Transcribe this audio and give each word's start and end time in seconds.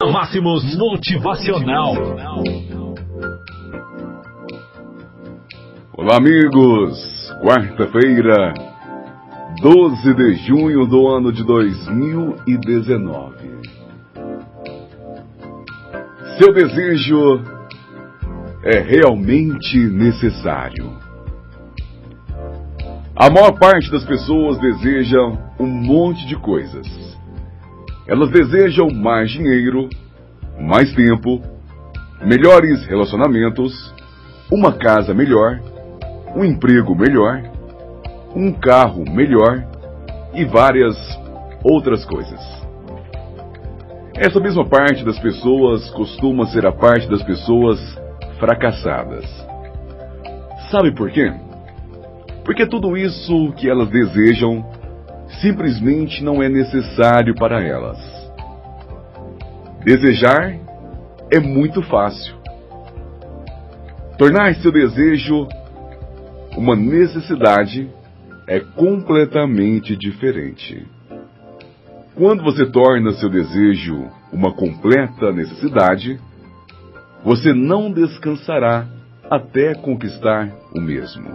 Máximos 0.00 0.76
Motivacional. 0.76 1.92
Olá, 5.92 6.18
amigos. 6.18 7.34
Quarta-feira, 7.42 8.54
12 9.60 10.14
de 10.14 10.34
junho 10.46 10.86
do 10.86 11.08
ano 11.08 11.32
de 11.32 11.42
2019. 11.42 13.58
Seu 16.38 16.54
desejo 16.54 17.42
é 18.62 18.78
realmente 18.78 19.78
necessário. 19.78 20.96
A 23.16 23.28
maior 23.28 23.58
parte 23.58 23.90
das 23.90 24.04
pessoas 24.04 24.60
desejam 24.60 25.36
um 25.58 25.66
monte 25.66 26.24
de 26.28 26.36
coisas 26.36 27.07
elas 28.08 28.30
desejam 28.30 28.88
mais 28.88 29.30
dinheiro, 29.30 29.90
mais 30.58 30.92
tempo, 30.94 31.42
melhores 32.24 32.86
relacionamentos, 32.86 33.94
uma 34.50 34.72
casa 34.72 35.12
melhor, 35.12 35.60
um 36.34 36.42
emprego 36.42 36.96
melhor, 36.96 37.42
um 38.34 38.50
carro 38.50 39.04
melhor 39.10 39.62
e 40.32 40.42
várias 40.46 40.96
outras 41.62 42.02
coisas. 42.06 42.40
Essa 44.16 44.40
mesma 44.40 44.64
parte 44.64 45.04
das 45.04 45.18
pessoas 45.18 45.90
costuma 45.90 46.46
ser 46.46 46.66
a 46.66 46.72
parte 46.72 47.06
das 47.08 47.22
pessoas 47.22 47.78
fracassadas. 48.40 49.24
Sabe 50.70 50.94
por 50.94 51.10
quê? 51.10 51.30
Porque 52.42 52.66
tudo 52.66 52.96
isso 52.96 53.52
que 53.52 53.68
elas 53.68 53.90
desejam 53.90 54.64
simplesmente 55.40 56.22
não 56.24 56.42
é 56.42 56.48
necessário 56.48 57.34
para 57.34 57.62
elas. 57.62 57.98
Desejar 59.84 60.58
é 61.30 61.38
muito 61.38 61.82
fácil. 61.82 62.36
Tornar 64.16 64.54
seu 64.56 64.72
desejo 64.72 65.46
uma 66.56 66.74
necessidade 66.74 67.88
é 68.48 68.58
completamente 68.58 69.94
diferente. 69.96 70.86
Quando 72.16 72.42
você 72.42 72.66
torna 72.66 73.12
seu 73.12 73.28
desejo 73.28 74.10
uma 74.32 74.52
completa 74.52 75.30
necessidade, 75.30 76.18
você 77.22 77.52
não 77.52 77.92
descansará 77.92 78.88
até 79.30 79.74
conquistar 79.74 80.50
o 80.74 80.80
mesmo. 80.80 81.28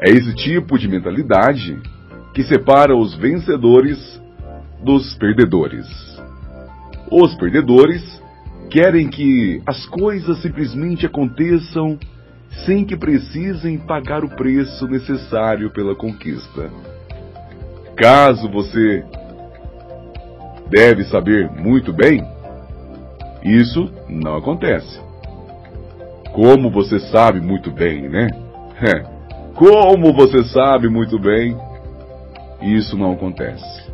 É 0.00 0.08
esse 0.08 0.34
tipo 0.34 0.78
de 0.78 0.88
mentalidade 0.88 1.78
que 2.34 2.42
separa 2.44 2.96
os 2.96 3.14
vencedores 3.14 4.20
dos 4.82 5.14
perdedores. 5.14 5.86
Os 7.10 7.34
perdedores 7.34 8.22
querem 8.70 9.08
que 9.08 9.60
as 9.66 9.84
coisas 9.86 10.40
simplesmente 10.40 11.04
aconteçam 11.04 11.98
sem 12.64 12.84
que 12.84 12.96
precisem 12.96 13.78
pagar 13.78 14.24
o 14.24 14.28
preço 14.28 14.86
necessário 14.86 15.70
pela 15.70 15.94
conquista. 15.94 16.70
Caso 17.96 18.48
você 18.50 19.04
deve 20.68 21.04
saber 21.04 21.50
muito 21.50 21.92
bem, 21.92 22.24
isso 23.42 23.90
não 24.08 24.36
acontece. 24.36 25.00
Como 26.32 26.70
você 26.70 27.00
sabe 27.00 27.40
muito 27.40 27.70
bem, 27.72 28.08
né? 28.08 28.28
Como 29.54 30.12
você 30.14 30.44
sabe 30.44 30.88
muito 30.88 31.18
bem, 31.18 31.56
isso 32.62 32.96
não 32.96 33.12
acontece. 33.12 33.90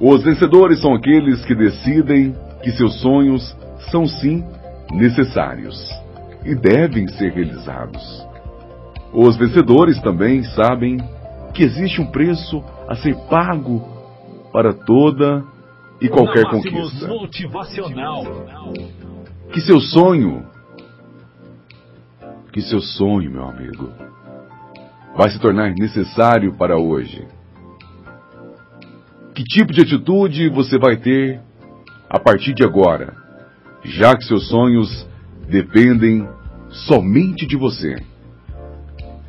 Os 0.00 0.22
vencedores 0.22 0.80
são 0.80 0.94
aqueles 0.94 1.44
que 1.44 1.54
decidem 1.54 2.34
que 2.62 2.72
seus 2.72 3.00
sonhos 3.00 3.56
são 3.90 4.06
sim 4.06 4.44
necessários 4.92 5.78
e 6.44 6.54
devem 6.54 7.06
ser 7.08 7.32
realizados. 7.32 8.26
Os 9.12 9.36
vencedores 9.36 10.00
também 10.00 10.42
sabem 10.42 10.96
que 11.52 11.62
existe 11.62 12.00
um 12.00 12.06
preço 12.06 12.62
a 12.88 12.94
ser 12.94 13.14
pago 13.28 13.86
para 14.52 14.72
toda 14.72 15.44
e 16.00 16.08
qualquer 16.08 16.44
conquista. 16.48 17.06
Motivacional. 17.06 18.24
Que 19.52 19.60
seu 19.60 19.80
sonho, 19.80 20.46
que 22.52 22.62
seu 22.62 22.80
sonho, 22.80 23.30
meu 23.30 23.44
amigo, 23.44 23.90
vai 25.16 25.30
se 25.30 25.38
tornar 25.38 25.74
necessário 25.74 26.54
para 26.56 26.76
hoje? 26.76 27.26
Que 29.34 29.42
tipo 29.44 29.72
de 29.72 29.82
atitude 29.82 30.48
você 30.48 30.78
vai 30.78 30.96
ter 30.96 31.40
a 32.08 32.18
partir 32.18 32.52
de 32.54 32.64
agora, 32.64 33.14
já 33.84 34.16
que 34.16 34.24
seus 34.24 34.48
sonhos 34.48 35.08
dependem 35.48 36.28
somente 36.68 37.46
de 37.46 37.56
você? 37.56 37.96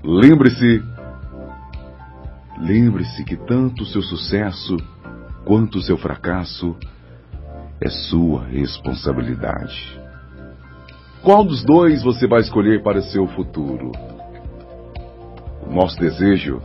Lembre-se, 0.03 0.83
lembre-se 2.59 3.23
que 3.23 3.35
tanto 3.35 3.83
o 3.83 3.85
seu 3.85 4.01
sucesso 4.01 4.75
quanto 5.45 5.77
o 5.77 5.81
seu 5.81 5.97
fracasso 5.97 6.75
é 7.79 7.89
sua 7.89 8.45
responsabilidade. 8.45 9.99
Qual 11.23 11.43
dos 11.43 11.63
dois 11.63 12.01
você 12.01 12.27
vai 12.27 12.41
escolher 12.41 12.81
para 12.81 13.01
seu 13.01 13.27
futuro? 13.27 13.91
Nosso 15.71 15.97
desejo 15.97 16.61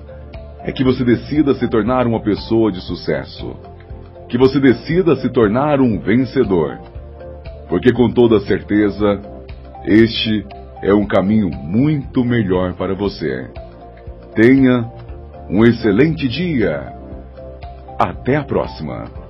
é 0.61 0.73
que 0.73 0.83
você 0.83 1.05
decida 1.05 1.55
se 1.55 1.69
tornar 1.69 2.09
uma 2.09 2.21
pessoa 2.21 2.73
de 2.73 2.81
sucesso, 2.81 3.55
que 4.29 4.37
você 4.37 4.59
decida 4.59 5.15
se 5.15 5.29
tornar 5.31 5.81
um 5.81 6.01
vencedor, 6.01 6.81
porque 7.69 7.93
com 7.93 8.11
toda 8.11 8.41
certeza 8.41 9.21
este 9.85 10.45
é 10.83 10.93
um 10.93 11.07
caminho 11.07 11.49
muito 11.51 12.25
melhor 12.25 12.75
para 12.75 12.95
você. 12.95 13.49
Tenha 14.35 14.91
um 15.49 15.65
excelente 15.65 16.29
dia. 16.29 16.93
Até 17.99 18.35
a 18.35 18.43
próxima. 18.43 19.26